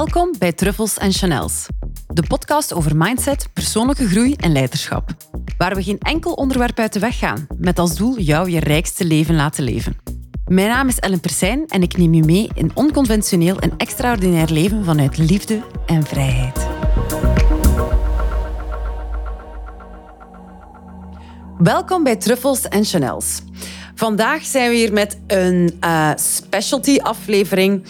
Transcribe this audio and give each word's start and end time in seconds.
Welkom 0.00 0.34
bij 0.38 0.52
Truffles 0.52 0.98
en 0.98 1.12
Chanels, 1.12 1.66
de 2.06 2.22
podcast 2.22 2.72
over 2.72 2.96
mindset, 2.96 3.48
persoonlijke 3.52 4.08
groei 4.08 4.34
en 4.34 4.52
leiderschap. 4.52 5.10
Waar 5.58 5.74
we 5.74 5.82
geen 5.82 5.98
enkel 5.98 6.32
onderwerp 6.32 6.78
uit 6.78 6.92
de 6.92 6.98
weg 6.98 7.18
gaan, 7.18 7.46
met 7.58 7.78
als 7.78 7.96
doel 7.96 8.18
jou 8.18 8.50
je 8.50 8.60
rijkste 8.60 9.04
leven 9.04 9.34
laten 9.34 9.64
leven. 9.64 9.96
Mijn 10.46 10.68
naam 10.68 10.88
is 10.88 10.98
Ellen 10.98 11.20
Persijn 11.20 11.66
en 11.66 11.82
ik 11.82 11.96
neem 11.96 12.14
je 12.14 12.24
mee 12.24 12.50
in 12.54 12.70
onconventioneel 12.74 13.58
en 13.58 13.72
extraordinair 13.76 14.50
leven 14.50 14.84
vanuit 14.84 15.18
liefde 15.18 15.62
en 15.86 16.02
vrijheid. 16.02 16.66
Welkom 21.58 22.02
bij 22.02 22.16
Truffles 22.16 22.68
en 22.68 22.84
Chanels. 22.84 23.42
Vandaag 23.94 24.44
zijn 24.44 24.70
we 24.70 24.76
hier 24.76 24.92
met 24.92 25.18
een 25.26 25.78
uh, 25.84 26.10
specialty 26.16 26.98
aflevering. 26.98 27.84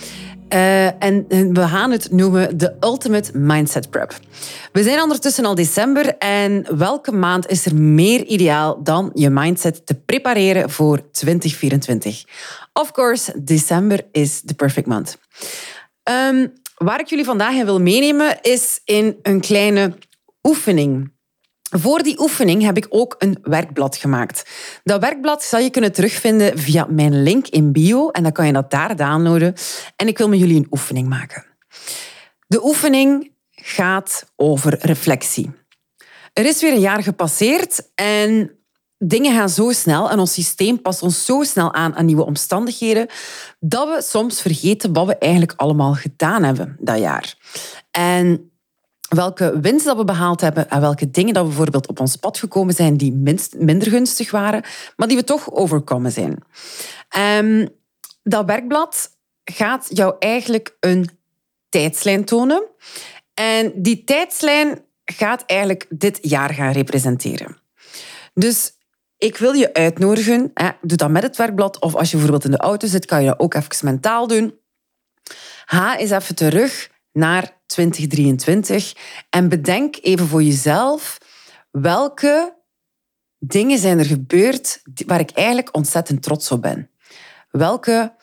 Uh, 0.54 1.02
en 1.02 1.27
we 1.28 1.68
gaan 1.68 1.90
het 1.90 2.12
noemen 2.12 2.59
de 2.59 2.77
Ultimate 2.80 3.38
Mindset 3.38 3.90
Prep. 3.90 4.18
We 4.73 4.82
zijn 4.82 5.02
ondertussen 5.02 5.45
al 5.45 5.54
december 5.54 6.16
en 6.18 6.78
welke 6.78 7.12
maand 7.12 7.48
is 7.48 7.66
er 7.66 7.74
meer 7.74 8.24
ideaal 8.24 8.82
dan 8.82 9.10
je 9.14 9.30
mindset 9.30 9.86
te 9.86 9.95
prepareren 9.95 10.70
voor 10.70 11.10
2024? 11.10 12.24
Of 12.73 12.92
course, 12.92 13.42
december 13.42 14.00
is 14.12 14.40
the 14.45 14.54
perfect 14.54 14.86
month. 14.86 15.18
Um, 16.10 16.52
waar 16.76 17.01
ik 17.01 17.06
jullie 17.06 17.24
vandaag 17.24 17.54
in 17.54 17.64
wil 17.64 17.80
meenemen 17.80 18.38
is 18.42 18.80
in 18.84 19.18
een 19.23 19.40
kleine 19.40 19.92
oefening. 20.42 21.12
Voor 21.70 22.02
die 22.02 22.21
oefening 22.21 22.63
heb 22.63 22.76
ik 22.76 22.87
ook 22.88 23.15
een 23.18 23.38
werkblad 23.43 23.96
gemaakt. 23.96 24.51
Dat 24.85 25.01
werkblad 25.01 25.43
zal 25.43 25.60
je 25.60 25.71
kunnen 25.71 25.93
terugvinden 25.93 26.59
via 26.59 26.87
mijn 26.88 27.23
link 27.23 27.46
in 27.46 27.73
bio 27.73 28.10
en 28.10 28.23
dan 28.23 28.32
kan 28.32 28.46
je 28.46 28.52
dat 28.52 28.71
daar 28.71 28.96
downloaden. 28.96 29.54
En 29.96 30.09
ik 30.09 30.18
wil 30.18 30.29
met 30.29 30.38
jullie 30.38 30.57
een 30.57 30.66
oefening 30.71 31.09
maken. 31.09 31.45
De 32.46 32.65
oefening 32.65 33.32
gaat 33.51 34.32
over 34.37 34.79
reflectie. 34.80 35.51
Er 36.32 36.46
is 36.46 36.60
weer 36.60 36.73
een 36.73 36.80
jaar 36.80 37.02
gepasseerd 37.02 37.90
en 37.95 38.51
dingen 38.99 39.34
gaan 39.34 39.49
zo 39.49 39.73
snel 39.73 40.10
en 40.10 40.18
ons 40.18 40.32
systeem 40.32 40.82
past 40.82 41.02
ons 41.02 41.24
zo 41.24 41.43
snel 41.43 41.74
aan 41.74 41.95
aan 41.95 42.05
nieuwe 42.05 42.24
omstandigheden 42.24 43.07
dat 43.60 43.88
we 43.88 44.02
soms 44.02 44.40
vergeten 44.40 44.93
wat 44.93 45.07
we 45.07 45.18
eigenlijk 45.18 45.52
allemaal 45.57 45.95
gedaan 45.95 46.43
hebben 46.43 46.77
dat 46.80 46.99
jaar. 46.99 47.34
En 47.90 48.49
welke 49.14 49.60
winst 49.60 49.84
dat 49.84 49.96
we 49.96 50.04
behaald 50.04 50.40
hebben 50.40 50.68
en 50.68 50.80
welke 50.80 51.10
dingen 51.10 51.34
dat 51.34 51.42
we 51.42 51.48
bijvoorbeeld 51.48 51.88
op 51.88 52.00
ons 52.00 52.16
pad 52.16 52.38
gekomen 52.38 52.74
zijn 52.74 52.96
die 52.96 53.12
minst, 53.12 53.54
minder 53.58 53.90
gunstig 53.90 54.30
waren, 54.30 54.62
maar 54.96 55.08
die 55.08 55.16
we 55.16 55.24
toch 55.24 55.52
overkomen 55.52 56.12
zijn. 56.12 56.42
Um, 57.38 57.68
dat 58.22 58.46
werkblad 58.46 59.10
gaat 59.44 59.86
jou 59.88 60.14
eigenlijk 60.18 60.76
een 60.80 61.10
tijdslijn 61.68 62.24
tonen. 62.24 62.62
En 63.34 63.72
die 63.76 64.04
tijdslijn 64.04 64.84
gaat 65.04 65.42
eigenlijk 65.47 65.86
dit 65.88 66.19
jaar 66.22 66.54
gaan 66.54 66.72
representeren. 66.72 67.56
Dus 68.34 68.72
ik 69.19 69.36
wil 69.36 69.53
je 69.53 69.75
uitnodigen, 69.75 70.50
hè, 70.54 70.70
doe 70.81 70.97
dat 70.97 71.10
met 71.10 71.22
het 71.22 71.36
werkblad, 71.36 71.81
of 71.81 71.94
als 71.94 72.10
je 72.10 72.16
bijvoorbeeld 72.16 72.44
in 72.44 72.50
de 72.50 72.56
auto 72.56 72.86
zit, 72.86 73.06
kan 73.06 73.20
je 73.20 73.28
dat 73.28 73.38
ook 73.38 73.54
even 73.54 73.84
mentaal 73.84 74.26
doen. 74.26 74.58
Ga 75.64 75.98
eens 75.98 76.10
even 76.10 76.34
terug 76.34 76.91
naar 77.12 77.60
2023 77.66 78.94
en 79.30 79.48
bedenk 79.48 79.98
even 80.00 80.26
voor 80.26 80.42
jezelf 80.42 81.19
welke 81.70 82.58
dingen 83.38 83.78
zijn 83.78 83.98
er 83.98 84.04
gebeurd 84.04 84.82
waar 85.06 85.20
ik 85.20 85.31
eigenlijk 85.31 85.76
ontzettend 85.76 86.22
trots 86.22 86.50
op 86.50 86.62
ben. 86.62 86.91
Welke 87.50 88.15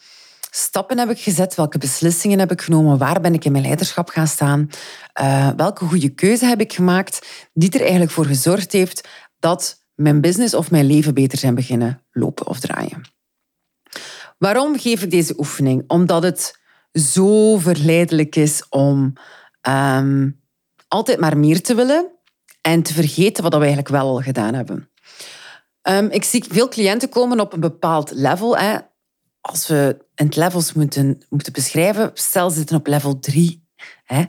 stappen 0.50 0.98
heb 0.98 1.10
ik 1.10 1.20
gezet? 1.20 1.56
Welke 1.56 1.78
beslissingen 1.78 2.40
heb 2.40 2.52
ik 2.52 2.62
genomen? 2.62 2.98
Waar 2.98 3.22
ben 3.22 3.34
ik 3.34 3.46
in 3.46 3.52
mijn 3.52 3.64
leiderschap 3.64 4.10
gaan 4.10 4.28
staan? 4.28 4.70
Uh, 5.22 5.50
welke 5.56 5.86
goede 5.86 6.10
keuze 6.10 6.46
heb 6.46 6.60
ik 6.60 6.74
gemaakt 6.74 7.48
die 7.54 7.72
er 7.72 7.82
eigenlijk 7.82 8.12
voor 8.12 8.26
gezorgd 8.26 8.72
heeft 8.72 9.08
dat 9.40 9.86
mijn 9.96 10.22
business 10.22 10.54
of 10.54 10.72
mijn 10.72 10.86
leven 10.86 11.14
beter 11.14 11.38
zijn 11.38 11.56
beginnen 11.56 12.04
lopen 12.12 12.48
of 12.48 12.60
draaien? 12.60 13.02
Waarom 14.38 14.80
geef 14.80 15.02
ik 15.02 15.12
deze 15.12 15.34
oefening? 15.38 15.84
Omdat 15.88 16.24
het 16.24 16.57
zo 17.00 17.58
verleidelijk 17.58 18.36
is 18.36 18.66
om 18.70 19.14
um, 19.68 20.42
altijd 20.88 21.20
maar 21.20 21.38
meer 21.38 21.62
te 21.62 21.76
willen 21.76 22.12
en 22.62 22.84
te 22.84 22.94
vergeten 22.94 23.44
wat 23.44 23.52
we 23.52 23.60
eigenlijk 23.60 23.90
wel 23.90 24.08
al 24.08 24.22
gedaan 24.22 24.54
hebben. 24.54 24.90
Um, 25.90 26.10
ik 26.10 26.24
zie 26.24 26.46
veel 26.50 26.68
cliënten 26.68 27.10
komen 27.10 27.40
op 27.40 27.54
een 27.54 27.60
bepaald 27.60 28.12
level. 28.12 28.58
Hè. 28.58 28.78
Als 29.42 29.68
we 29.68 30.06
het 30.16 30.36
levels 30.36 30.74
moeten, 30.74 31.22
moeten 31.30 31.54
beschrijven, 31.54 32.12
stel 32.14 32.50
ze 32.50 32.58
zitten 32.58 32.78
op 32.78 32.88
level 32.88 33.20
3. 33.20 33.68
Hè. 34.04 34.24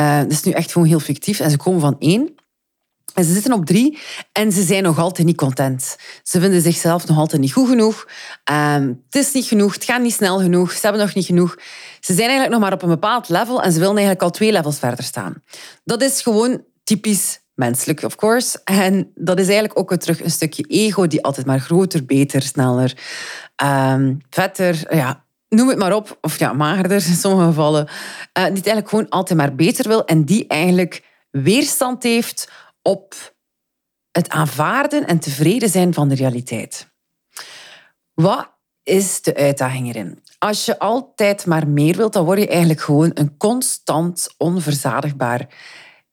Uh, 0.00 0.18
dat 0.18 0.30
is 0.30 0.42
nu 0.42 0.52
echt 0.52 0.72
gewoon 0.72 0.88
heel 0.88 1.00
fictief. 1.00 1.40
En 1.40 1.50
ze 1.50 1.56
komen 1.56 1.80
van 1.80 1.96
1 1.98 2.34
en 3.14 3.24
ze 3.24 3.32
zitten 3.32 3.52
op 3.52 3.66
drie 3.66 3.98
en 4.32 4.52
ze 4.52 4.62
zijn 4.62 4.82
nog 4.82 4.98
altijd 4.98 5.26
niet 5.26 5.36
content. 5.36 5.96
Ze 6.22 6.40
vinden 6.40 6.60
zichzelf 6.60 7.06
nog 7.06 7.18
altijd 7.18 7.40
niet 7.40 7.52
goed 7.52 7.68
genoeg. 7.68 8.08
Um, 8.50 9.02
het 9.10 9.14
is 9.14 9.32
niet 9.32 9.44
genoeg, 9.44 9.74
het 9.74 9.84
gaat 9.84 10.02
niet 10.02 10.12
snel 10.12 10.38
genoeg, 10.38 10.72
ze 10.72 10.78
hebben 10.80 11.00
nog 11.00 11.14
niet 11.14 11.26
genoeg. 11.26 11.56
Ze 12.00 12.14
zijn 12.14 12.28
eigenlijk 12.28 12.50
nog 12.50 12.60
maar 12.60 12.72
op 12.72 12.82
een 12.82 12.88
bepaald 12.88 13.28
level 13.28 13.62
en 13.62 13.72
ze 13.72 13.78
willen 13.78 13.94
eigenlijk 13.94 14.22
al 14.22 14.30
twee 14.30 14.52
levels 14.52 14.78
verder 14.78 15.04
staan. 15.04 15.42
Dat 15.84 16.02
is 16.02 16.22
gewoon 16.22 16.64
typisch 16.84 17.40
menselijk, 17.54 18.02
of 18.02 18.16
course. 18.16 18.60
En 18.64 19.10
dat 19.14 19.38
is 19.38 19.46
eigenlijk 19.46 19.78
ook 19.78 19.96
terug 19.96 20.22
een 20.22 20.30
stukje 20.30 20.62
ego 20.62 21.06
die 21.06 21.24
altijd 21.24 21.46
maar 21.46 21.60
groter, 21.60 22.04
beter, 22.04 22.42
sneller, 22.42 22.96
um, 23.64 24.18
vetter, 24.30 24.96
ja, 24.96 25.24
noem 25.48 25.68
het 25.68 25.78
maar 25.78 25.94
op. 25.94 26.18
Of 26.20 26.38
ja, 26.38 26.52
magerder 26.52 27.06
in 27.06 27.14
sommige 27.14 27.46
gevallen. 27.46 27.86
Uh, 27.86 27.92
die 28.32 28.42
het 28.42 28.52
eigenlijk 28.52 28.88
gewoon 28.88 29.08
altijd 29.08 29.38
maar 29.38 29.54
beter 29.54 29.88
wil 29.88 30.04
en 30.04 30.24
die 30.24 30.46
eigenlijk 30.46 31.02
weerstand 31.30 32.02
heeft 32.02 32.50
op 32.86 33.34
het 34.12 34.28
aanvaarden 34.28 35.06
en 35.06 35.18
tevreden 35.18 35.68
zijn 35.68 35.94
van 35.94 36.08
de 36.08 36.14
realiteit. 36.14 36.88
Wat 38.14 38.50
is 38.82 39.22
de 39.22 39.34
uitdaging 39.34 39.88
erin? 39.88 40.22
Als 40.38 40.64
je 40.64 40.78
altijd 40.78 41.46
maar 41.46 41.68
meer 41.68 41.96
wilt, 41.96 42.12
dan 42.12 42.24
word 42.24 42.38
je 42.38 42.48
eigenlijk 42.48 42.80
gewoon 42.80 43.10
een 43.14 43.36
constant 43.36 44.34
onverzadigbaar, 44.36 45.54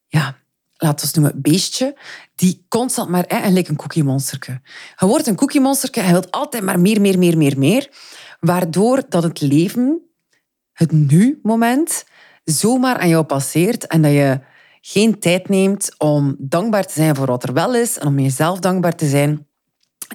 ja, 0.07 0.38
laten 0.73 1.07
we 1.07 1.19
noemen, 1.19 1.41
beestje, 1.41 1.97
die 2.35 2.66
constant 2.69 3.09
maar, 3.09 3.25
hè, 3.28 3.38
en 3.38 3.57
een 3.57 3.75
cookie 3.75 4.03
monsterke. 4.03 4.62
Je 4.95 5.06
wordt 5.06 5.28
een 5.28 5.35
cookie 5.35 5.62
monsterke, 5.62 6.01
je 6.01 6.12
wilt 6.12 6.31
altijd 6.31 6.63
maar 6.63 6.79
meer, 6.79 7.01
meer, 7.01 7.17
meer, 7.17 7.38
meer, 7.38 7.57
meer, 7.57 7.89
waardoor 8.39 9.03
dat 9.09 9.23
het 9.23 9.41
leven, 9.41 10.01
het 10.72 10.91
nu-moment, 10.91 12.06
zomaar 12.44 12.97
aan 12.97 13.09
jou 13.09 13.23
passeert 13.23 13.88
en 13.88 14.01
dat 14.01 14.12
je 14.12 14.39
geen 14.85 15.19
tijd 15.19 15.49
neemt 15.49 15.95
om 15.97 16.35
dankbaar 16.39 16.85
te 16.85 16.94
zijn 16.94 17.16
voor 17.16 17.25
wat 17.25 17.44
er 17.44 17.53
wel 17.53 17.75
is 17.75 17.97
en 17.97 18.07
om 18.07 18.19
jezelf 18.19 18.59
dankbaar 18.59 18.95
te 18.95 19.07
zijn. 19.07 19.47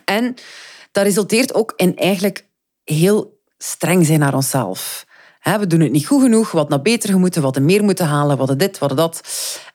En 0.05 0.35
dat 0.93 1.05
resulteert 1.05 1.55
ook 1.55 1.73
in 1.77 1.97
eigenlijk 1.97 2.47
heel 2.85 3.41
streng 3.59 4.07
zijn 4.07 4.19
naar 4.19 4.35
onszelf. 4.35 5.07
We 5.43 5.67
doen 5.67 5.81
het 5.81 5.93
niet 5.93 6.07
goed 6.07 6.23
genoeg, 6.23 6.51
wat 6.51 6.69
nog 6.69 6.83
beter 6.83 7.19
moeten, 7.19 7.43
wat 7.43 7.57
we 7.57 7.63
meer 7.63 7.85
moeten 7.85 8.07
halen, 8.07 8.37
wat 8.37 8.59
dit, 8.59 8.79
wat 8.79 8.97
dat. 8.97 9.21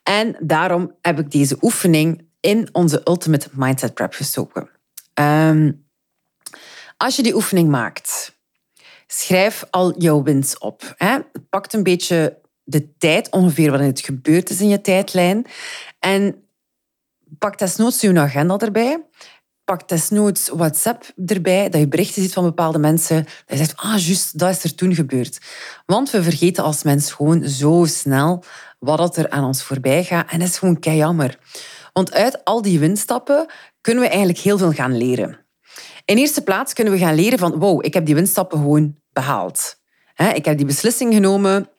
En 0.04 0.36
daarom 0.40 0.96
heb 1.02 1.20
ik 1.20 1.32
deze 1.32 1.58
oefening 1.62 2.28
in 2.40 2.70
onze 2.72 3.02
Ultimate 3.08 3.50
Mindset 3.52 3.94
Prep 3.94 4.14
gestoken. 4.14 4.70
Ehm, 5.14 5.72
als 6.98 7.16
je 7.16 7.24
die 7.24 7.36
oefening 7.36 7.70
maakt, 7.70 8.38
schrijf 9.08 9.66
al 9.70 10.00
jouw 10.00 10.24
wins 10.24 10.58
op. 10.58 10.94
Hè. 10.98 11.18
Pak 11.50 11.74
een 11.74 11.84
beetje 11.84 12.42
de 12.64 12.98
tijd 12.98 13.30
ongeveer 13.30 13.70
waarin 13.70 13.88
het 13.88 14.00
gebeurd 14.00 14.50
is 14.50 14.62
in 14.62 14.68
je 14.68 14.82
tijdlijn. 14.82 15.46
En 16.00 16.36
pak 17.38 17.58
desnoods 17.58 18.02
je 18.02 18.20
agenda 18.20 18.58
erbij. 18.58 19.04
Pak 19.64 19.88
desnoods 19.88 20.50
WhatsApp 20.50 21.12
erbij, 21.26 21.70
dat 21.70 21.80
je 21.80 21.88
berichten 21.88 22.22
ziet 22.22 22.34
van 22.34 22.44
bepaalde 22.44 22.80
mensen. 22.80 23.24
Dat 23.24 23.34
je 23.46 23.58
zegt, 23.58 23.78
ah, 23.78 23.98
juist, 23.98 24.40
dat 24.40 24.50
is 24.50 24.64
er 24.64 24.76
toen 24.76 24.96
gebeurd. 24.96 25.40
Want 25.86 26.10
we 26.10 26.24
vergeten 26.24 26.64
als 26.64 26.84
mens 26.84 27.12
gewoon 27.12 27.48
zo 27.50 27.86
snel 27.88 28.44
wat 28.80 29.18
er 29.18 29.30
aan 29.30 29.44
ons 29.44 29.64
voorbij 29.64 30.04
gaat. 30.04 30.32
En 30.32 30.40
dat 30.40 30.48
is 30.48 30.58
gewoon 30.58 30.80
kei. 30.80 31.30
Want 31.94 32.14
uit 32.14 32.44
al 32.46 32.62
die 32.62 32.80
winstappen 32.80 33.46
kunnen 33.82 34.04
we 34.04 34.10
eigenlijk 34.10 34.40
heel 34.40 34.58
veel 34.58 34.72
gaan 34.72 34.98
leren. 34.98 35.46
In 36.06 36.18
eerste 36.18 36.42
plaats 36.42 36.74
kunnen 36.74 36.94
we 36.94 37.00
gaan 37.00 37.16
leren 37.16 37.40
van, 37.40 37.60
wow, 37.60 37.86
ik 37.86 37.94
heb 37.94 38.06
die 38.06 38.16
winstappen 38.16 38.58
gewoon 38.58 38.96
behaald. 39.14 39.82
Ik 40.34 40.46
heb 40.46 40.58
die 40.58 40.66
beslissing 40.66 41.14
genomen, 41.14 41.70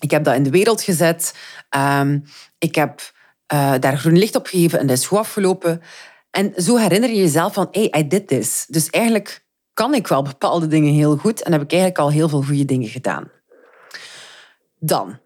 ik 0.00 0.10
heb 0.10 0.24
dat 0.24 0.34
in 0.34 0.42
de 0.42 0.50
wereld 0.50 0.82
gezet. 0.82 1.34
Um, 1.76 2.24
ik 2.58 2.74
heb 2.74 3.00
uh, 3.52 3.74
daar 3.80 3.98
groen 3.98 4.18
licht 4.18 4.34
op 4.34 4.46
gegeven 4.46 4.78
en 4.78 4.86
dat 4.86 4.96
is 4.96 5.06
goed 5.06 5.18
afgelopen. 5.18 5.82
En 6.30 6.52
zo 6.56 6.76
herinner 6.76 7.10
je 7.10 7.16
jezelf 7.16 7.52
van, 7.52 7.68
hey, 7.70 7.92
I 7.96 8.06
did 8.06 8.28
this. 8.28 8.66
Dus 8.68 8.90
eigenlijk 8.90 9.44
kan 9.74 9.94
ik 9.94 10.06
wel 10.06 10.22
bepaalde 10.22 10.66
dingen 10.66 10.92
heel 10.92 11.16
goed 11.16 11.42
en 11.42 11.52
heb 11.52 11.62
ik 11.62 11.70
eigenlijk 11.70 12.00
al 12.00 12.10
heel 12.10 12.28
veel 12.28 12.42
goede 12.42 12.64
dingen 12.64 12.88
gedaan. 12.88 13.30
Dan, 14.78 15.18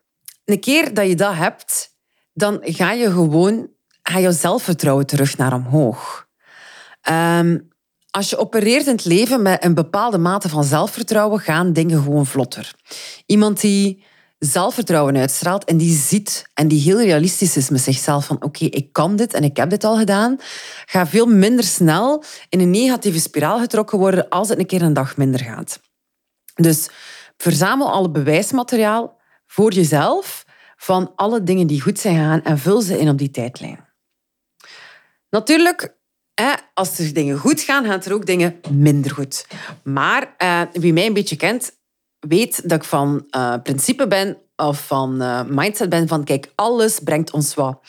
een 0.44 0.60
keer 0.60 0.94
dat 0.94 1.06
je 1.06 1.14
dat 1.14 1.34
hebt, 1.34 1.94
dan 2.32 2.58
ga 2.62 2.92
je 2.92 3.10
gewoon, 3.10 3.68
ga 4.02 4.18
je 4.18 4.32
zelfvertrouwen 4.32 5.06
terug 5.06 5.36
naar 5.36 5.52
omhoog. 5.52 6.28
Um, 7.10 7.68
als 8.10 8.30
je 8.30 8.38
opereert 8.38 8.86
in 8.86 8.92
het 8.92 9.04
leven 9.04 9.42
met 9.42 9.64
een 9.64 9.74
bepaalde 9.74 10.18
mate 10.18 10.48
van 10.48 10.64
zelfvertrouwen, 10.64 11.40
gaan 11.40 11.72
dingen 11.72 12.02
gewoon 12.02 12.26
vlotter. 12.26 12.74
Iemand 13.26 13.60
die 13.60 14.04
zelfvertrouwen 14.40 15.16
uitstraalt 15.16 15.64
en 15.64 15.76
die 15.76 15.96
ziet 15.96 16.50
en 16.54 16.68
die 16.68 16.80
heel 16.80 17.00
realistisch 17.00 17.56
is 17.56 17.70
met 17.70 17.80
zichzelf 17.80 18.26
van 18.26 18.42
oké, 18.42 18.64
ik 18.64 18.92
kan 18.92 19.16
dit 19.16 19.34
en 19.34 19.44
ik 19.44 19.56
heb 19.56 19.70
dit 19.70 19.84
al 19.84 19.96
gedaan, 19.96 20.36
gaat 20.86 21.08
veel 21.08 21.26
minder 21.26 21.64
snel 21.64 22.24
in 22.48 22.60
een 22.60 22.70
negatieve 22.70 23.20
spiraal 23.20 23.58
getrokken 23.58 23.98
worden 23.98 24.28
als 24.28 24.48
het 24.48 24.58
een 24.58 24.66
keer 24.66 24.82
een 24.82 24.92
dag 24.92 25.16
minder 25.16 25.40
gaat. 25.40 25.80
Dus 26.54 26.88
verzamel 27.36 27.92
alle 27.92 28.10
bewijsmateriaal 28.10 29.20
voor 29.46 29.72
jezelf 29.72 30.44
van 30.76 31.12
alle 31.16 31.42
dingen 31.42 31.66
die 31.66 31.80
goed 31.80 31.98
zijn 31.98 32.16
gegaan 32.16 32.42
en 32.42 32.58
vul 32.58 32.80
ze 32.80 32.98
in 32.98 33.08
op 33.08 33.18
die 33.18 33.30
tijdlijn. 33.30 33.88
Natuurlijk, 35.30 35.96
als 36.74 36.98
er 36.98 37.14
dingen 37.14 37.38
goed 37.38 37.60
gaan, 37.60 37.84
gaan 37.84 38.02
er 38.02 38.14
ook 38.14 38.26
dingen 38.26 38.60
minder 38.70 39.10
goed. 39.10 39.46
Maar 39.82 40.34
eh, 40.36 40.62
wie 40.72 40.92
mij 40.92 41.06
een 41.06 41.12
beetje 41.12 41.36
kent, 41.36 41.72
weet 42.20 42.68
dat 42.68 42.78
ik 42.78 42.84
van 42.84 43.26
uh, 43.30 43.54
principe 43.62 44.06
ben 44.06 44.38
of 44.56 44.86
van 44.86 45.22
uh, 45.22 45.42
mindset 45.48 45.88
ben 45.88 46.08
van 46.08 46.24
kijk, 46.24 46.52
alles 46.54 46.98
brengt 46.98 47.30
ons 47.30 47.54
wat. 47.54 47.80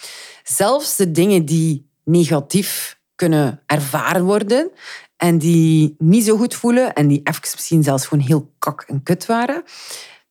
Zelfs 0.44 0.96
de 0.96 1.12
dingen 1.12 1.46
die 1.46 1.90
negatief 2.04 3.00
kunnen 3.16 3.62
ervaren 3.66 4.24
worden 4.24 4.72
en 5.18 5.38
die 5.38 5.96
niet 5.98 6.26
zo 6.26 6.38
goed 6.38 6.56
voelen 6.56 6.94
en 6.94 7.08
die 7.08 7.22
even 7.24 7.42
misschien 7.42 7.84
zelfs 7.84 8.06
gewoon 8.06 8.24
heel 8.24 8.54
kak 8.60 8.82
en 8.82 9.04
kut 9.04 9.26
waren, 9.26 9.64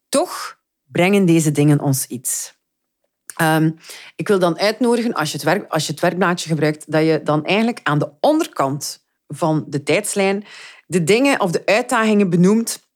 toch 0.08 0.58
brengen 0.84 1.26
deze 1.26 1.50
dingen 1.50 1.80
ons 1.80 2.06
iets. 2.06 2.58
Um, 3.40 3.76
ik 4.16 4.28
wil 4.28 4.38
dan 4.38 4.58
uitnodigen, 4.58 5.12
als 5.12 5.30
je, 5.30 5.36
het 5.36 5.46
werk, 5.46 5.72
als 5.72 5.86
je 5.86 5.92
het 5.92 6.00
werkblaadje 6.00 6.48
gebruikt, 6.48 6.92
dat 6.92 7.04
je 7.04 7.20
dan 7.24 7.44
eigenlijk 7.44 7.80
aan 7.82 7.98
de 7.98 8.10
onderkant 8.20 9.04
van 9.26 9.64
de 9.68 9.82
tijdslijn 9.82 10.44
de 10.86 11.04
dingen 11.04 11.40
of 11.40 11.50
de 11.50 11.62
uitdagingen 11.64 12.30
benoemt 12.30 12.89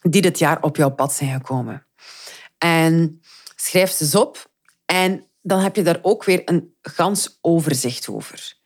die 0.00 0.22
dit 0.22 0.38
jaar 0.38 0.62
op 0.62 0.76
jouw 0.76 0.90
pad 0.90 1.12
zijn 1.12 1.32
gekomen. 1.32 1.86
En 2.58 3.20
schrijf 3.56 3.90
ze 3.90 4.04
eens 4.04 4.14
op 4.14 4.50
en 4.84 5.26
dan 5.42 5.60
heb 5.60 5.76
je 5.76 5.82
daar 5.82 5.98
ook 6.02 6.24
weer 6.24 6.42
een 6.44 6.74
gans 6.82 7.38
overzicht 7.40 8.08
over. 8.08 8.56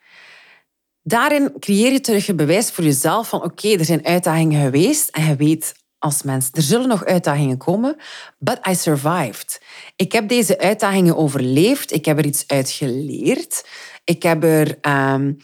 Daarin 1.02 1.52
creëer 1.58 1.92
je 1.92 2.00
terug 2.00 2.28
een 2.28 2.36
bewijs 2.36 2.70
voor 2.70 2.84
jezelf 2.84 3.28
van 3.28 3.42
oké, 3.42 3.68
er 3.68 3.84
zijn 3.84 4.06
uitdagingen 4.06 4.64
geweest 4.64 5.08
en 5.08 5.24
je 5.24 5.36
weet 5.36 5.74
als 5.98 6.22
mens, 6.22 6.48
er 6.52 6.62
zullen 6.62 6.88
nog 6.88 7.04
uitdagingen 7.04 7.56
komen, 7.56 7.96
but 8.38 8.66
I 8.68 8.74
survived. 8.74 9.62
Ik 9.96 10.12
heb 10.12 10.28
deze 10.28 10.58
uitdagingen 10.58 11.16
overleefd, 11.16 11.92
ik 11.92 12.04
heb 12.04 12.18
er 12.18 12.26
iets 12.26 12.46
uit 12.46 12.70
geleerd, 12.70 13.68
ik 14.04 14.22
heb 14.22 14.44
er, 14.44 14.78
um, 15.12 15.36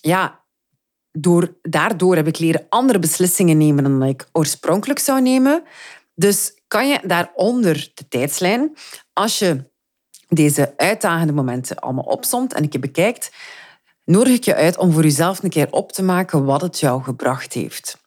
ja, 0.00 0.44
door, 1.20 1.56
daardoor 1.62 2.16
heb 2.16 2.26
ik 2.26 2.38
leren 2.38 2.66
andere 2.68 2.98
beslissingen 2.98 3.56
nemen 3.56 3.84
dan 3.84 4.02
ik 4.02 4.28
oorspronkelijk 4.32 4.98
zou 4.98 5.20
nemen. 5.20 5.62
Dus 6.14 6.52
kan 6.66 6.88
je 6.88 7.00
daaronder 7.02 7.90
de 7.94 8.08
tijdslijn, 8.08 8.76
als 9.12 9.38
je 9.38 9.70
deze 10.28 10.74
uitdagende 10.76 11.32
momenten 11.32 11.78
allemaal 11.78 12.04
opsomt 12.04 12.52
en 12.52 12.66
je 12.70 12.78
bekijkt, 12.78 13.32
nodig 14.04 14.32
ik 14.32 14.44
je 14.44 14.54
uit 14.54 14.76
om 14.76 14.92
voor 14.92 15.02
jezelf 15.02 15.42
een 15.42 15.50
keer 15.50 15.68
op 15.70 15.92
te 15.92 16.02
maken 16.02 16.44
wat 16.44 16.60
het 16.60 16.80
jou 16.80 17.02
gebracht 17.02 17.52
heeft. 17.52 17.98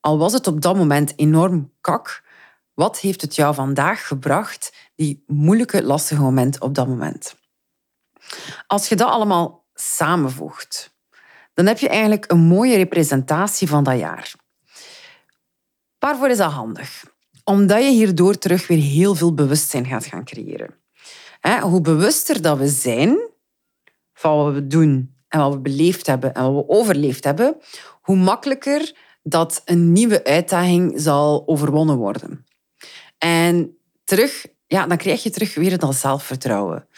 Al 0.00 0.18
was 0.18 0.32
het 0.32 0.46
op 0.46 0.60
dat 0.60 0.76
moment 0.76 1.12
enorm 1.16 1.72
kak, 1.80 2.24
wat 2.74 2.98
heeft 2.98 3.20
het 3.20 3.34
jou 3.34 3.54
vandaag 3.54 4.06
gebracht, 4.06 4.72
die 4.94 5.24
moeilijke, 5.26 5.82
lastige 5.82 6.22
moment 6.22 6.60
op 6.60 6.74
dat 6.74 6.86
moment? 6.86 7.36
Als 8.66 8.88
je 8.88 8.96
dat 8.96 9.08
allemaal 9.08 9.64
samenvoegt, 9.74 10.94
dan 11.54 11.66
heb 11.66 11.78
je 11.78 11.88
eigenlijk 11.88 12.30
een 12.30 12.40
mooie 12.40 12.76
representatie 12.76 13.68
van 13.68 13.84
dat 13.84 13.98
jaar. 13.98 14.34
Waarvoor 15.98 16.28
is 16.28 16.36
dat 16.36 16.52
handig? 16.52 17.04
Omdat 17.44 17.82
je 17.82 17.90
hierdoor 17.90 18.38
terug 18.38 18.66
weer 18.66 18.78
heel 18.78 19.14
veel 19.14 19.34
bewustzijn 19.34 19.86
gaat 19.86 20.06
gaan 20.06 20.24
creëren. 20.24 20.74
Hoe 21.60 21.80
bewuster 21.80 22.42
dat 22.42 22.58
we 22.58 22.68
zijn 22.68 23.18
van 24.12 24.36
wat 24.36 24.54
we 24.54 24.66
doen 24.66 25.14
en 25.28 25.40
wat 25.40 25.52
we 25.52 25.58
beleefd 25.58 26.06
hebben 26.06 26.34
en 26.34 26.42
wat 26.42 26.66
we 26.66 26.72
overleefd 26.72 27.24
hebben, 27.24 27.56
hoe 28.00 28.16
makkelijker 28.16 28.92
dat 29.22 29.62
een 29.64 29.92
nieuwe 29.92 30.24
uitdaging 30.24 30.92
zal 30.96 31.42
overwonnen 31.46 31.96
worden. 31.96 32.46
En 33.18 33.78
terug, 34.04 34.46
ja, 34.66 34.86
dan 34.86 34.96
krijg 34.96 35.22
je 35.22 35.30
terug 35.30 35.54
weer 35.54 35.78
dat 35.78 35.94
zelfvertrouwen. 35.94 36.88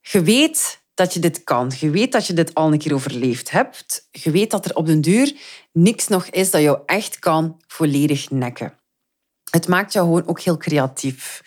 Je 0.00 0.22
weet 0.22 0.81
dat 0.94 1.14
je 1.14 1.20
dit 1.20 1.44
kan. 1.44 1.72
Je 1.78 1.90
weet 1.90 2.12
dat 2.12 2.26
je 2.26 2.32
dit 2.32 2.54
al 2.54 2.72
een 2.72 2.78
keer 2.78 2.94
overleefd 2.94 3.50
hebt. 3.50 4.08
Je 4.10 4.30
weet 4.30 4.50
dat 4.50 4.64
er 4.64 4.76
op 4.76 4.86
den 4.86 5.00
duur 5.00 5.36
niks 5.72 6.08
nog 6.08 6.26
is 6.26 6.50
dat 6.50 6.60
jou 6.60 6.78
echt 6.86 7.18
kan 7.18 7.60
volledig 7.66 8.30
nekken. 8.30 8.74
Het 9.50 9.68
maakt 9.68 9.92
jou 9.92 10.06
gewoon 10.06 10.26
ook 10.26 10.40
heel 10.40 10.56
creatief. 10.56 11.42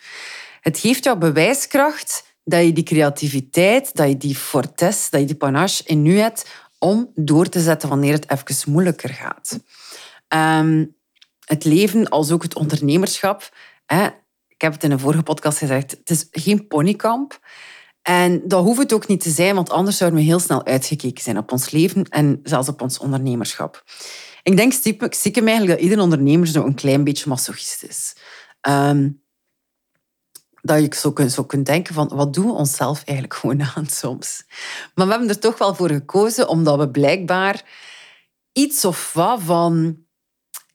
Het 0.60 0.78
geeft 0.78 1.04
jou 1.04 1.18
bewijskracht 1.18 2.34
dat 2.44 2.64
je 2.64 2.72
die 2.72 2.84
creativiteit, 2.84 3.96
dat 3.96 4.08
je 4.08 4.16
die 4.16 4.36
fortes, 4.36 5.10
dat 5.10 5.20
je 5.20 5.26
die 5.26 5.36
panache 5.36 5.82
in 5.84 6.02
nu 6.02 6.18
hebt 6.18 6.46
om 6.78 7.10
door 7.14 7.48
te 7.48 7.60
zetten 7.60 7.88
wanneer 7.88 8.12
het 8.12 8.30
even 8.30 8.72
moeilijker 8.72 9.08
gaat. 9.08 9.58
Ehm, 10.28 10.84
het 11.44 11.64
leven 11.64 12.08
als 12.08 12.30
ook 12.30 12.42
het 12.42 12.54
ondernemerschap. 12.54 13.56
Hè, 13.86 14.06
ik 14.48 14.60
heb 14.60 14.72
het 14.72 14.84
in 14.84 14.90
een 14.90 14.98
vorige 14.98 15.22
podcast 15.22 15.58
gezegd, 15.58 15.90
het 15.90 16.10
is 16.10 16.28
geen 16.30 16.66
ponykamp. 16.66 17.40
En 18.08 18.42
dat 18.48 18.64
hoeft 18.64 18.78
het 18.78 18.92
ook 18.92 19.06
niet 19.06 19.20
te 19.20 19.30
zijn, 19.30 19.54
want 19.54 19.70
anders 19.70 19.96
zouden 19.96 20.18
we 20.18 20.24
heel 20.24 20.38
snel 20.38 20.64
uitgekeken 20.64 21.22
zijn 21.22 21.38
op 21.38 21.52
ons 21.52 21.70
leven 21.70 22.04
en 22.04 22.40
zelfs 22.42 22.68
op 22.68 22.82
ons 22.82 22.98
ondernemerschap. 22.98 23.84
Ik 24.42 24.56
denk 24.56 24.72
stiekem 25.12 25.46
eigenlijk 25.46 25.78
dat 25.78 25.88
ieder 25.88 26.02
ondernemer 26.02 26.46
zo 26.46 26.64
een 26.64 26.74
klein 26.74 27.04
beetje 27.04 27.28
masochist 27.28 27.82
is. 27.82 28.16
Ehm, 28.60 29.10
dat 30.62 30.80
je 30.80 31.28
zo 31.28 31.44
kunt, 31.44 31.66
denken 31.66 31.94
van, 31.94 32.08
wat 32.08 32.34
doen 32.34 32.46
we 32.46 32.52
onszelf 32.52 33.02
eigenlijk 33.04 33.38
gewoon 33.38 33.62
aan 33.74 33.86
soms? 33.86 34.44
Maar 34.94 35.06
we 35.06 35.12
hebben 35.12 35.30
er 35.30 35.38
toch 35.38 35.58
wel 35.58 35.74
voor 35.74 35.90
gekozen, 35.90 36.48
omdat 36.48 36.78
we 36.78 36.90
blijkbaar 36.90 37.64
iets 38.52 38.84
of 38.84 39.12
wat 39.12 39.40
van 39.42 39.98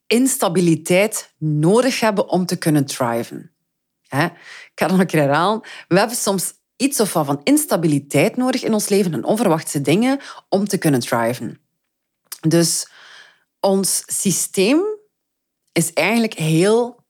instabiliteit 0.07 1.33
nodig 1.37 1.99
hebben 1.99 2.29
om 2.29 2.45
te 2.45 2.57
kunnen 2.57 2.85
thriven. 2.85 3.51
Ik 4.09 4.71
ga 4.75 4.87
nog 4.87 4.99
een 4.99 5.07
keer 5.07 5.21
herhalen. 5.21 5.61
We 5.87 5.97
hebben 5.97 6.17
soms 6.17 6.59
iets 6.81 6.99
of 6.99 7.11
van 7.11 7.41
instabiliteit 7.43 8.37
nodig 8.37 8.63
in 8.63 8.73
ons 8.73 8.89
leven 8.89 9.13
en 9.13 9.23
onverwachte 9.23 9.81
dingen 9.81 10.19
om 10.49 10.67
te 10.67 10.77
kunnen 10.77 10.99
thriven. 10.99 11.59
Dus 12.47 12.87
ons 13.59 14.03
systeem 14.05 14.81
is 15.71 15.93
eigenlijk 15.93 16.33
heel, 16.33 17.03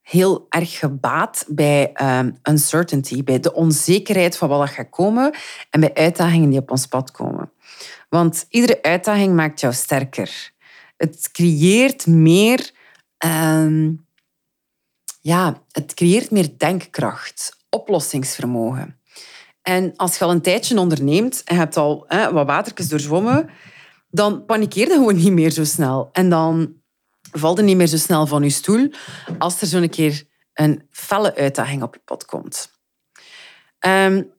heel 0.00 0.46
erg 0.48 0.78
gebaat 0.78 1.44
bij 1.48 1.92
um, 2.02 2.38
uncertainty, 2.42 3.24
bij 3.24 3.40
de 3.40 3.52
onzekerheid 3.52 4.36
van 4.36 4.48
wat 4.48 4.60
er 4.60 4.68
gaat 4.68 4.90
komen 4.90 5.34
en 5.70 5.80
bij 5.80 5.94
uitdagingen 5.94 6.50
die 6.50 6.58
op 6.58 6.70
ons 6.70 6.86
pad 6.86 7.10
komen. 7.10 7.52
Want 8.08 8.46
iedere 8.48 8.82
uitdaging 8.82 9.34
maakt 9.34 9.60
jou 9.60 9.72
sterker. 9.72 10.52
Het 10.96 11.30
creëert 11.32 12.06
meer, 12.06 12.70
ehm, 13.18 13.92
ja, 15.20 15.62
het 15.70 15.94
creëert 15.94 16.30
meer 16.30 16.58
denkkracht, 16.58 17.63
oplossingsvermogen. 17.74 19.00
En 19.62 19.96
als 19.96 20.18
je 20.18 20.24
al 20.24 20.30
een 20.30 20.42
tijdje 20.42 20.78
onderneemt 20.78 21.42
en 21.44 21.56
hebt 21.56 21.76
al 21.76 22.04
hè, 22.08 22.32
wat 22.32 22.46
watertjes 22.46 22.88
doorzwommen, 22.88 23.50
dan 24.10 24.44
panikeer 24.44 24.88
je 24.88 24.94
gewoon 24.94 25.16
niet 25.16 25.32
meer 25.32 25.50
zo 25.50 25.64
snel. 25.64 26.08
En 26.12 26.28
dan 26.28 26.74
valt 27.32 27.58
je 27.58 27.64
niet 27.64 27.76
meer 27.76 27.86
zo 27.86 27.96
snel 27.96 28.26
van 28.26 28.42
je 28.42 28.50
stoel 28.50 28.90
als 29.38 29.60
er 29.60 29.66
zo'n 29.66 29.88
keer 29.88 30.24
een 30.52 30.86
felle 30.90 31.34
uitdaging 31.34 31.82
op 31.82 31.94
je 31.94 32.00
pad 32.04 32.24
komt. 32.24 32.70
Um, 33.86 34.32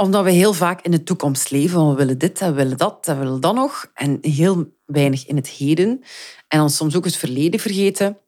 omdat 0.00 0.24
we 0.24 0.30
heel 0.30 0.52
vaak 0.52 0.82
in 0.82 0.90
de 0.90 1.02
toekomst 1.02 1.50
leven. 1.50 1.88
We 1.88 1.94
willen 1.94 2.18
dit, 2.18 2.38
we 2.38 2.52
willen 2.52 2.76
dat, 2.76 3.06
we 3.06 3.14
willen 3.14 3.40
dat 3.40 3.54
nog. 3.54 3.90
En 3.94 4.18
heel 4.20 4.76
weinig 4.84 5.26
in 5.26 5.36
het 5.36 5.48
heden. 5.48 6.02
En 6.48 6.70
soms 6.70 6.96
ook 6.96 7.04
het 7.04 7.16
verleden 7.16 7.60
vergeten. 7.60 8.18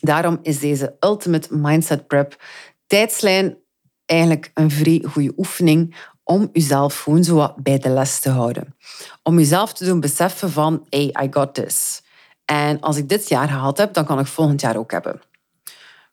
Daarom 0.00 0.38
is 0.42 0.58
deze 0.58 0.96
Ultimate 1.00 1.56
Mindset 1.56 2.06
Prep 2.06 2.42
tijdslijn 2.88 3.58
eigenlijk 4.04 4.50
een 4.54 4.70
vrij 4.70 5.04
goede 5.08 5.32
oefening 5.36 5.96
om 6.24 6.48
jezelf 6.52 7.00
gewoon 7.00 7.24
zo 7.24 7.54
bij 7.56 7.78
de 7.78 7.88
les 7.88 8.20
te 8.20 8.30
houden. 8.30 8.76
Om 9.22 9.38
jezelf 9.38 9.72
te 9.72 9.84
doen 9.84 10.00
beseffen 10.00 10.50
van, 10.50 10.86
hey, 10.88 11.14
I 11.22 11.28
got 11.30 11.54
this. 11.54 12.02
En 12.44 12.80
als 12.80 12.96
ik 12.96 13.08
dit 13.08 13.28
jaar 13.28 13.48
gehaald 13.48 13.78
heb, 13.78 13.92
dan 13.92 14.04
kan 14.04 14.18
ik 14.18 14.26
volgend 14.26 14.60
jaar 14.60 14.76
ook 14.76 14.90
hebben. 14.90 15.20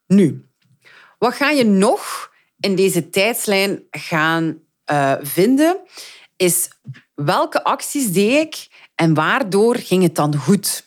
Nu, 0.08 0.46
wat 1.18 1.34
ga 1.34 1.50
je 1.50 1.66
nog 1.66 2.32
in 2.60 2.76
deze 2.76 3.10
tijdslijn 3.10 3.84
gaan 3.92 4.60
uh, 4.92 5.14
vinden, 5.22 5.78
is 6.36 6.70
welke 7.16 7.64
acties 7.64 8.12
deed 8.12 8.42
ik 8.42 8.68
en 8.96 9.14
waardoor 9.14 9.76
ging 9.76 10.04
het 10.04 10.16
dan 10.16 10.36
goed? 10.36 10.86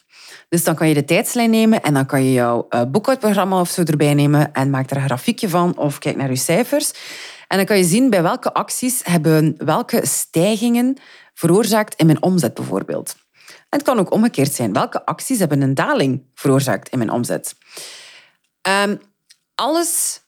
Dus 0.49 0.64
dan 0.64 0.75
kan 0.75 0.88
je 0.88 0.95
de 0.95 1.05
tijdslijn 1.05 1.50
nemen 1.50 1.83
en 1.83 1.95
dan 1.95 2.07
kan 2.07 2.25
je 2.25 2.33
jouw 2.33 2.67
uh, 2.71 2.83
boekhoudprogramma 2.88 3.61
of 3.61 3.69
zo 3.69 3.83
erbij 3.83 4.14
nemen 4.14 4.52
en 4.52 4.71
maak 4.71 4.90
er 4.90 4.97
een 4.97 5.02
grafiekje 5.02 5.49
van 5.49 5.76
of 5.76 5.99
kijk 5.99 6.17
naar 6.17 6.31
je 6.31 6.37
cijfers. 6.37 6.93
En 7.49 7.57
dan 7.57 7.67
kan 7.67 7.76
je 7.76 7.85
zien 7.85 8.11
bij 8.11 8.23
welke 8.23 8.52
acties 8.52 9.00
hebben 9.05 9.55
welke 9.64 10.07
stijgingen 10.07 10.97
veroorzaakt 11.35 11.95
in 11.95 12.07
mijn 12.07 12.23
omzet 12.23 12.55
bijvoorbeeld. 12.55 13.17
En 13.47 13.78
het 13.78 13.83
kan 13.83 13.99
ook 13.99 14.12
omgekeerd 14.12 14.52
zijn. 14.52 14.73
Welke 14.73 15.05
acties 15.05 15.38
hebben 15.38 15.61
een 15.61 15.75
daling 15.75 16.23
veroorzaakt 16.35 16.88
in 16.88 16.99
mijn 16.99 17.11
omzet? 17.11 17.55
Um, 18.69 19.00
alles 19.55 20.21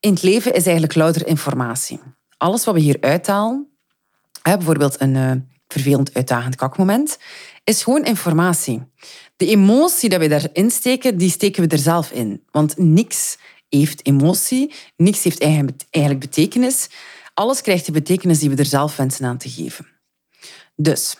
in 0.00 0.12
het 0.12 0.22
leven 0.22 0.54
is 0.54 0.64
eigenlijk 0.64 0.94
louter 0.94 1.26
informatie. 1.26 2.00
Alles 2.36 2.64
wat 2.64 2.74
we 2.74 2.80
hier 2.80 2.96
uithalen, 3.00 3.78
bijvoorbeeld 4.42 5.00
een 5.00 5.14
uh, 5.14 5.32
vervelend 5.68 6.14
uitdagend 6.14 6.56
kakmoment, 6.56 7.18
is 7.66 7.82
gewoon 7.82 8.04
informatie. 8.04 8.82
De 9.36 9.46
emotie 9.46 10.08
die 10.08 10.18
we 10.18 10.28
daarin 10.28 10.70
steken, 10.70 11.18
die 11.18 11.30
steken 11.30 11.62
we 11.62 11.68
er 11.68 11.78
zelf 11.78 12.10
in. 12.10 12.42
Want 12.50 12.78
niks 12.78 13.38
heeft 13.68 14.06
emotie, 14.06 14.72
niks 14.96 15.22
heeft 15.24 15.40
eigenlijk 15.40 16.20
betekenis. 16.20 16.88
Alles 17.34 17.60
krijgt 17.60 17.86
de 17.86 17.92
betekenis 17.92 18.38
die 18.38 18.50
we 18.50 18.56
er 18.56 18.64
zelf 18.64 18.96
wensen 18.96 19.26
aan 19.26 19.38
te 19.38 19.48
geven. 19.48 19.86
Dus, 20.76 21.16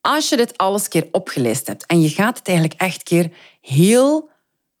als 0.00 0.28
je 0.28 0.36
dit 0.36 0.58
alles 0.58 0.88
keer 0.88 1.08
opgeleist 1.10 1.66
hebt 1.66 1.86
en 1.86 2.00
je 2.00 2.08
gaat 2.08 2.38
het 2.38 2.48
eigenlijk 2.48 2.80
echt 2.80 3.02
keer 3.02 3.30
heel 3.60 4.30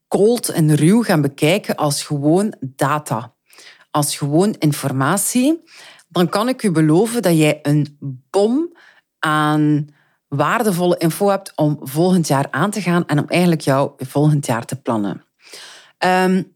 cold 0.08 0.48
en 0.48 0.76
ruw 0.76 1.02
gaan 1.02 1.20
bekijken 1.20 1.76
als 1.76 2.02
gewoon 2.02 2.54
data, 2.60 3.34
als 3.90 4.16
gewoon 4.16 4.54
informatie, 4.58 5.62
dan 6.08 6.28
kan 6.28 6.48
ik 6.48 6.62
u 6.62 6.70
beloven 6.70 7.22
dat 7.22 7.36
jij 7.36 7.58
een 7.62 7.98
bom 8.30 8.76
aan 9.18 9.88
waardevolle 10.36 10.96
info 10.98 11.28
hebt 11.28 11.52
om 11.54 11.78
volgend 11.82 12.28
jaar 12.28 12.46
aan 12.50 12.70
te 12.70 12.80
gaan 12.80 13.06
en 13.06 13.18
om 13.18 13.28
eigenlijk 13.28 13.60
jouw 13.60 13.94
volgend 13.98 14.46
jaar 14.46 14.64
te 14.64 14.76
plannen. 14.76 15.24
Um, 15.98 16.52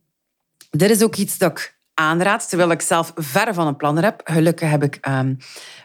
dit 0.70 0.90
is 0.90 1.02
ook 1.02 1.16
iets 1.16 1.38
dat 1.38 1.50
ik 1.50 1.78
aanraad, 1.94 2.48
terwijl 2.48 2.70
ik 2.70 2.80
zelf 2.80 3.12
ver 3.14 3.54
van 3.54 3.66
een 3.66 3.76
planner 3.76 4.04
heb. 4.04 4.20
Gelukkig 4.24 4.70
heb 4.70 4.82
ik 4.82 4.98
um, 5.08 5.36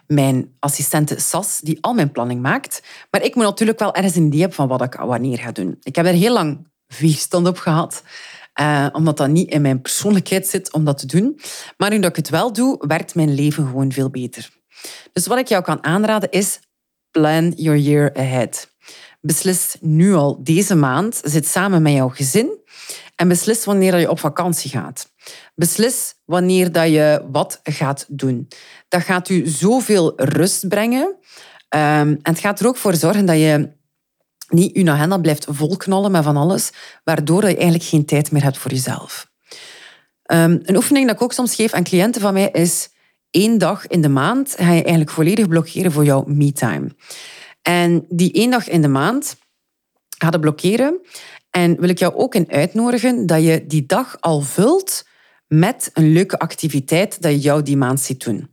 mijn 0.06 0.54
assistente 0.58 1.20
Sas, 1.20 1.60
die 1.60 1.78
al 1.80 1.94
mijn 1.94 2.12
planning 2.12 2.42
maakt. 2.42 2.82
Maar 3.10 3.22
ik 3.22 3.34
moet 3.34 3.44
natuurlijk 3.44 3.78
wel 3.78 3.94
ergens 3.94 4.14
een 4.14 4.26
idee 4.26 4.38
hebben 4.38 4.56
van 4.56 4.68
wat 4.68 4.82
ik 4.82 4.94
wanneer 4.94 5.38
ga 5.38 5.52
doen. 5.52 5.76
Ik 5.82 5.96
heb 5.96 6.06
er 6.06 6.12
heel 6.12 6.32
lang 6.32 6.68
weerstand 6.98 7.46
op 7.46 7.58
gehad. 7.58 8.02
Uh, 8.60 8.86
omdat 8.92 9.16
dat 9.16 9.28
niet 9.28 9.50
in 9.50 9.62
mijn 9.62 9.80
persoonlijkheid 9.80 10.46
zit 10.46 10.72
om 10.72 10.84
dat 10.84 10.98
te 10.98 11.06
doen. 11.06 11.40
Maar 11.76 11.90
nu 11.90 11.98
dat 11.98 12.10
ik 12.10 12.16
het 12.16 12.28
wel 12.28 12.52
doe, 12.52 12.84
werkt 12.86 13.14
mijn 13.14 13.34
leven 13.34 13.66
gewoon 13.66 13.92
veel 13.92 14.10
beter. 14.10 14.50
Dus 15.12 15.26
wat 15.26 15.38
ik 15.38 15.48
jou 15.48 15.62
kan 15.62 15.84
aanraden 15.84 16.30
is 16.30 16.60
plan 17.14 17.52
your 17.56 17.78
year 17.78 18.12
ahead. 18.12 18.72
Beslis 19.20 19.76
nu 19.80 20.14
al 20.14 20.40
deze 20.42 20.74
maand, 20.74 21.20
zit 21.24 21.46
samen 21.46 21.82
met 21.82 21.92
jouw 21.92 22.08
gezin 22.08 22.58
en 23.16 23.28
beslis 23.28 23.64
wanneer 23.64 23.98
je 23.98 24.10
op 24.10 24.18
vakantie 24.18 24.70
gaat. 24.70 25.12
Beslis 25.54 26.14
wanneer 26.24 26.72
dat 26.72 26.88
je 26.88 27.28
wat 27.30 27.60
gaat 27.62 28.06
doen. 28.08 28.48
Dat 28.88 29.02
gaat 29.02 29.28
u 29.28 29.46
zoveel 29.46 30.12
rust 30.16 30.68
brengen. 30.68 31.06
Um, 31.06 31.18
en 31.68 32.18
het 32.22 32.38
gaat 32.38 32.60
er 32.60 32.66
ook 32.66 32.76
voor 32.76 32.94
zorgen 32.94 33.26
dat 33.26 33.36
je 33.36 33.72
niet 34.48 34.76
je 34.76 34.90
agenda 34.90 35.18
blijft 35.18 35.46
volknallen 35.48 36.10
met 36.10 36.24
van 36.24 36.36
alles, 36.36 36.70
waardoor 37.04 37.40
je 37.40 37.54
eigenlijk 37.54 37.84
geen 37.84 38.04
tijd 38.04 38.30
meer 38.30 38.42
hebt 38.42 38.58
voor 38.58 38.70
jezelf. 38.70 39.30
Um, 40.32 40.60
een 40.62 40.76
oefening 40.76 41.06
dat 41.06 41.16
ik 41.16 41.22
ook 41.22 41.32
soms 41.32 41.54
geef 41.54 41.72
aan 41.72 41.82
cliënten 41.82 42.20
van 42.20 42.32
mij 42.32 42.50
is 42.50 42.88
één 43.34 43.58
dag 43.58 43.86
in 43.86 44.00
de 44.00 44.08
maand 44.08 44.54
ga 44.56 44.64
je 44.72 44.82
eigenlijk 44.82 45.10
volledig 45.10 45.48
blokkeren 45.48 45.92
voor 45.92 46.04
jouw 46.04 46.24
me-time. 46.26 46.88
En 47.62 48.04
die 48.08 48.32
één 48.32 48.50
dag 48.50 48.68
in 48.68 48.82
de 48.82 48.88
maand 48.88 49.36
ga 50.18 50.28
je 50.30 50.38
blokkeren 50.38 51.00
en 51.50 51.80
wil 51.80 51.88
ik 51.88 51.98
jou 51.98 52.14
ook 52.14 52.34
in 52.34 52.50
uitnodigen 52.50 53.26
dat 53.26 53.42
je 53.42 53.64
die 53.66 53.86
dag 53.86 54.16
al 54.20 54.40
vult 54.40 55.06
met 55.46 55.90
een 55.92 56.12
leuke 56.12 56.38
activiteit 56.38 57.22
dat 57.22 57.32
je 57.32 57.38
jou 57.38 57.62
die 57.62 57.76
maand 57.76 58.00
ziet 58.00 58.24
doen. 58.24 58.48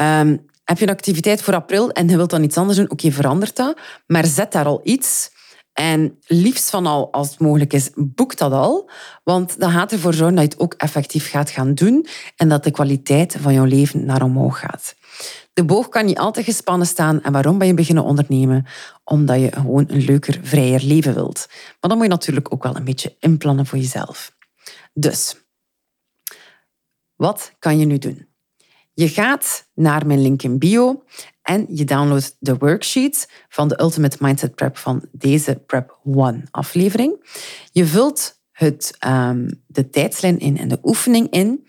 Um, 0.00 0.48
heb 0.64 0.78
je 0.78 0.86
een 0.86 0.92
activiteit 0.92 1.42
voor 1.42 1.54
april 1.54 1.90
en 1.90 2.08
je 2.08 2.16
wilt 2.16 2.30
dan 2.30 2.42
iets 2.42 2.56
anders 2.56 2.76
doen, 2.76 2.90
oké, 2.90 3.06
okay, 3.06 3.12
verandert 3.12 3.56
dat. 3.56 3.78
Maar 4.06 4.26
zet 4.26 4.52
daar 4.52 4.66
al 4.66 4.80
iets. 4.82 5.30
En 5.72 6.18
liefst 6.26 6.70
van 6.70 6.86
al, 6.86 7.12
als 7.12 7.30
het 7.30 7.38
mogelijk 7.38 7.72
is, 7.72 7.90
boek 7.94 8.36
dat 8.36 8.52
al. 8.52 8.90
Want 9.24 9.60
dan 9.60 9.70
gaat 9.70 9.92
ervoor 9.92 10.14
zorgen 10.14 10.36
dat 10.36 10.44
je 10.44 10.50
het 10.50 10.60
ook 10.60 10.74
effectief 10.74 11.30
gaat 11.30 11.50
gaan 11.50 11.74
doen 11.74 12.06
en 12.36 12.48
dat 12.48 12.64
de 12.64 12.70
kwaliteit 12.70 13.36
van 13.40 13.52
jouw 13.52 13.64
leven 13.64 14.04
naar 14.04 14.22
omhoog 14.22 14.58
gaat. 14.58 14.94
De 15.52 15.64
boog 15.64 15.88
kan 15.88 16.04
niet 16.04 16.18
altijd 16.18 16.44
gespannen 16.44 16.86
staan. 16.86 17.22
En 17.22 17.32
waarom 17.32 17.58
ben 17.58 17.66
je 17.66 17.74
beginnen 17.74 18.04
ondernemen? 18.04 18.66
Omdat 19.04 19.40
je 19.40 19.52
gewoon 19.52 19.84
een 19.88 20.04
leuker, 20.04 20.38
vrijer 20.42 20.82
leven 20.82 21.14
wilt. 21.14 21.46
Maar 21.48 21.90
dan 21.90 21.96
moet 21.96 22.06
je 22.06 22.12
natuurlijk 22.12 22.52
ook 22.52 22.62
wel 22.62 22.76
een 22.76 22.84
beetje 22.84 23.16
inplannen 23.18 23.66
voor 23.66 23.78
jezelf. 23.78 24.36
Dus, 24.92 25.36
wat 27.16 27.52
kan 27.58 27.78
je 27.78 27.86
nu 27.86 27.98
doen? 27.98 28.28
Je 28.92 29.08
gaat 29.08 29.68
naar 29.74 30.06
mijn 30.06 30.22
link 30.22 30.42
in 30.42 30.58
bio 30.58 31.02
en 31.50 31.66
je 31.68 31.84
downloadt 31.84 32.36
de 32.38 32.56
worksheet 32.56 33.28
van 33.48 33.68
de 33.68 33.80
Ultimate 33.80 34.16
Mindset 34.20 34.54
Prep 34.54 34.76
van 34.76 35.04
deze 35.12 35.62
Prep 35.66 35.98
One 36.04 36.42
aflevering. 36.50 37.30
Je 37.72 37.86
vult 37.86 38.38
het, 38.52 38.96
um, 39.06 39.62
de 39.66 39.90
tijdslijn 39.90 40.38
in 40.38 40.58
en 40.58 40.68
de 40.68 40.78
oefening 40.82 41.30
in. 41.30 41.66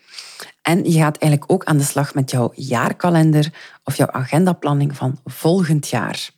En 0.62 0.84
je 0.84 1.00
gaat 1.00 1.18
eigenlijk 1.18 1.52
ook 1.52 1.64
aan 1.64 1.78
de 1.78 1.84
slag 1.84 2.14
met 2.14 2.32
jouw 2.32 2.52
jaarkalender 2.56 3.54
of 3.84 3.96
jouw 3.96 4.12
agendaplanning 4.12 4.96
van 4.96 5.20
volgend 5.26 5.88
jaar. 5.88 6.30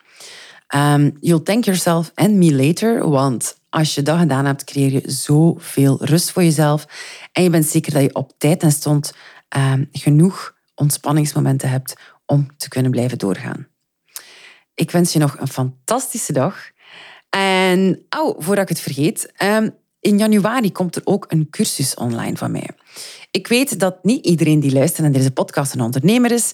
Um, 0.76 1.18
you'll 1.20 1.44
thank 1.44 1.64
yourself 1.64 2.12
and 2.16 2.32
me 2.32 2.56
later, 2.56 3.10
want 3.10 3.58
als 3.70 3.96
je 3.96 4.02
dat 4.02 4.20
gedaan 4.20 4.46
hebt, 4.46 4.64
creëer 4.64 4.92
je 4.92 5.12
zoveel 5.12 5.98
rust 6.06 6.32
voor 6.32 6.44
jezelf. 6.44 6.88
En 7.32 7.44
je 7.44 7.50
bent 7.50 7.66
zeker 7.66 7.94
dat 7.94 8.02
je 8.02 8.16
op 8.16 8.32
tijd 8.38 8.64
en 8.64 8.72
stond 8.72 9.14
um, 9.58 9.90
genoeg 9.92 10.54
ontspanningsmomenten 10.76 11.70
hebt 11.70 11.94
om 12.25 12.48
te 12.58 12.70
kunnen 12.70 12.92
blijven 12.92 13.18
doorgaan. 13.18 13.68
Ik 14.74 14.92
wens 14.92 15.13
je 15.13 15.20
nog 15.20 15.38
een 15.39 15.48
fantastische 15.48 16.34
dag. 16.34 16.72
En 17.30 18.06
oh, 18.10 18.36
voordat 18.39 18.63
ik 18.63 18.70
het 18.70 18.80
vergeet, 18.80 19.34
um, 19.44 19.75
in 20.00 20.18
januari 20.18 20.72
komt 20.72 20.96
er 20.96 21.01
ook 21.06 21.25
een 21.27 21.50
cursus 21.50 21.94
online 21.94 22.38
van 22.38 22.51
mij. 22.51 22.70
Ik 23.32 23.48
weet 23.48 23.80
dat 23.80 24.03
niet 24.03 24.25
iedereen 24.25 24.60
die 24.60 24.74
luistert 24.74 25.01
naar 25.01 25.12
deze 25.12 25.32
podcast 25.32 25.74
een 25.74 25.82
ondernemer 25.82 26.32
is. 26.32 26.51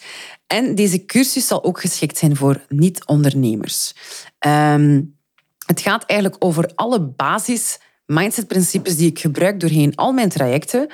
En 0.47 0.75
deze 0.75 1.05
cursus 1.05 1.47
zal 1.47 1.63
ook 1.63 1.79
geschikt 1.79 2.17
zijn 2.17 2.35
voor 2.35 2.65
niet-ondernemers. 2.69 3.93
Um, 4.39 5.17
het 5.65 5.81
gaat 5.81 6.03
eigenlijk 6.05 6.43
over 6.45 6.71
alle 6.75 7.01
basis 7.01 7.79
mindset-principes 8.05 8.95
die 8.95 9.09
ik 9.09 9.19
gebruik 9.19 9.59
doorheen 9.59 9.95
al 9.95 10.11
mijn 10.11 10.29
trajecten. 10.29 10.87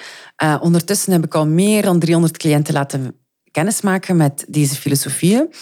Uh, 0.43 0.57
ondertussen 0.61 1.11
heb 1.11 1.23
ik 1.23 1.35
al 1.35 1.47
meer 1.47 1.81
dan 1.81 1.99
300 1.99 2.37
cliënten 2.37 2.73
laten 2.73 3.15
kennismaken 3.55 4.15
met 4.15 4.45
deze 4.47 4.75
filosofieën. 4.75 5.53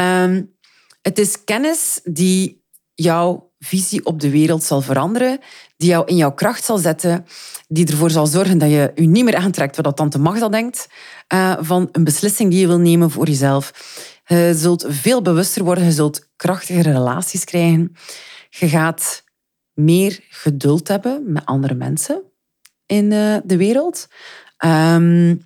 Um, 0.00 0.54
het 1.02 1.18
is 1.18 1.44
kennis 1.44 2.00
die 2.04 2.64
jouw 2.94 3.52
visie 3.58 4.04
op 4.04 4.20
de 4.20 4.30
wereld 4.30 4.62
zal 4.62 4.80
veranderen, 4.80 5.38
die 5.76 5.88
jou 5.88 6.06
in 6.06 6.16
jouw 6.16 6.32
kracht 6.32 6.64
zal 6.64 6.78
zetten, 6.78 7.26
die 7.68 7.86
ervoor 7.86 8.10
zal 8.10 8.26
zorgen 8.26 8.58
dat 8.58 8.70
je 8.70 8.92
je 8.94 9.06
niet 9.06 9.24
meer 9.24 9.36
aantrekt 9.36 9.76
wat 9.76 9.96
tante 9.96 10.18
Magda 10.18 10.48
denkt 10.48 10.88
uh, 11.34 11.56
van 11.60 11.88
een 11.92 12.04
beslissing 12.04 12.50
die 12.50 12.60
je 12.60 12.66
wil 12.66 12.78
nemen 12.78 13.10
voor 13.10 13.26
jezelf. 13.26 13.72
Je 14.26 14.52
zult 14.56 14.84
veel 14.88 15.22
bewuster 15.22 15.64
worden, 15.64 15.84
je 15.84 15.92
zult 15.92 16.28
krachtigere 16.36 16.92
relaties 16.92 17.44
krijgen. 17.44 17.96
Je 18.50 18.68
gaat 18.68 19.24
meer 19.72 20.20
geduld 20.28 20.88
hebben 20.88 21.32
met 21.32 21.46
andere 21.46 21.74
mensen 21.74 22.22
in 22.86 23.10
uh, 23.10 23.36
de 23.44 23.56
wereld. 23.56 24.08
Um, 24.64 25.44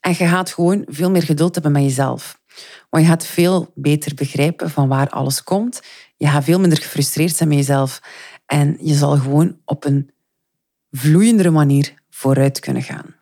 en 0.00 0.10
je 0.10 0.26
gaat 0.26 0.52
gewoon 0.52 0.84
veel 0.86 1.10
meer 1.10 1.22
geduld 1.22 1.54
hebben 1.54 1.72
met 1.72 1.82
jezelf. 1.82 2.40
Want 2.90 3.04
je 3.04 3.10
gaat 3.10 3.26
veel 3.26 3.72
beter 3.74 4.14
begrijpen 4.14 4.70
van 4.70 4.88
waar 4.88 5.08
alles 5.08 5.42
komt. 5.42 5.80
Je 6.16 6.26
gaat 6.26 6.44
veel 6.44 6.60
minder 6.60 6.78
gefrustreerd 6.78 7.36
zijn 7.36 7.48
met 7.48 7.58
jezelf. 7.58 8.00
En 8.46 8.76
je 8.80 8.94
zal 8.94 9.16
gewoon 9.16 9.56
op 9.64 9.84
een 9.84 10.10
vloeiendere 10.90 11.50
manier 11.50 11.94
vooruit 12.10 12.60
kunnen 12.60 12.82
gaan. 12.82 13.14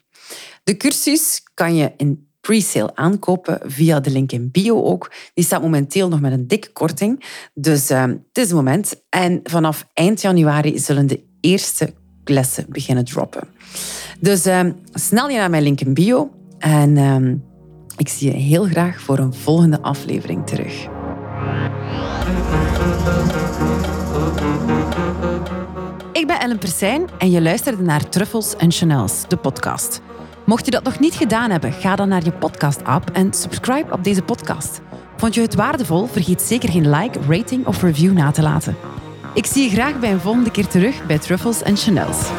De 0.65 0.77
cursus 0.77 1.43
kan 1.55 1.75
je 1.77 1.93
in 1.97 2.29
pre-sale 2.41 2.95
aankopen 2.95 3.61
via 3.65 4.01
de 4.01 4.11
link 4.11 4.33
in 4.33 4.51
bio 4.51 4.83
ook. 4.83 5.13
Die 5.35 5.45
staat 5.45 5.63
momenteel 5.63 6.09
nog 6.09 6.21
met 6.21 6.33
een 6.33 6.47
dikke 6.47 6.73
korting. 6.73 7.25
Dus 7.55 7.91
uh, 7.91 8.03
het 8.03 8.21
is 8.33 8.45
het 8.45 8.53
moment. 8.53 9.03
En 9.09 9.41
vanaf 9.43 9.87
eind 9.95 10.21
januari 10.21 10.79
zullen 10.79 11.07
de 11.07 11.23
eerste 11.41 11.95
lessen 12.25 12.67
beginnen 12.69 13.05
droppen. 13.05 13.49
Dus 14.21 14.47
uh, 14.47 14.61
snel 14.93 15.29
je 15.29 15.39
naar 15.39 15.51
mijn 15.51 15.63
link 15.63 15.81
in 15.81 15.95
bio. 15.95 16.38
En 16.59 16.97
uh, 16.97 17.35
ik 17.97 18.09
zie 18.09 18.33
je 18.33 18.39
heel 18.39 18.65
graag 18.65 19.01
voor 19.01 19.19
een 19.19 19.35
volgende 19.35 19.83
aflevering 19.83 20.47
terug. 20.47 20.89
Ik 26.13 26.27
ben 26.27 26.41
Ellen 26.41 26.59
Persijn 26.59 27.09
en 27.19 27.31
je 27.31 27.43
luisterde 27.43 27.83
naar 27.83 28.09
Truffles 28.09 28.57
en 28.57 28.73
Chanels, 28.73 29.25
de 29.29 29.37
podcast. 29.37 30.01
Mocht 30.47 30.65
je 30.65 30.71
dat 30.71 30.83
nog 30.83 30.99
niet 30.99 31.15
gedaan 31.15 31.51
hebben, 31.51 31.73
ga 31.73 31.97
dan 31.97 32.09
naar 32.09 32.25
je 32.25 32.33
podcast-app 32.33 33.11
en 33.11 33.33
subscribe 33.33 33.93
op 33.93 34.05
deze 34.05 34.23
podcast. 34.23 34.81
Vond 35.17 35.35
je 35.35 35.41
het 35.41 35.55
waardevol? 35.55 36.07
Vergeet 36.07 36.43
zeker 36.43 36.71
geen 36.71 36.91
like, 36.91 37.19
rating 37.29 37.67
of 37.67 37.83
review 37.83 38.13
na 38.13 38.31
te 38.31 38.43
laten. 38.43 38.77
Ik 39.35 39.47
zie 39.47 39.63
je 39.63 39.71
graag 39.71 39.99
bij 39.99 40.13
een 40.13 40.21
volgende 40.21 40.51
keer 40.51 40.67
terug 40.67 41.07
bij 41.07 41.19
Truffles 41.19 41.63
en 41.63 41.77
Chanels. 41.77 42.31